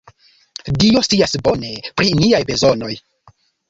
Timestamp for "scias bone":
1.09-1.71